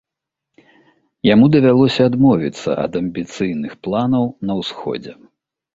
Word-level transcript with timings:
Яму 1.33 1.45
давялося 1.57 2.01
адмовіцца 2.11 2.69
ад 2.85 2.91
амбіцыйных 3.01 3.71
планаў 3.87 4.23
на 4.51 4.59
ўсходзе. 4.65 5.13